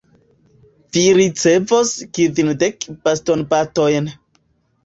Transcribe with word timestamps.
Vi 0.95 1.03
ricevos 1.19 1.91
kvindek 2.17 2.89
bastonbatojn. 3.05 4.13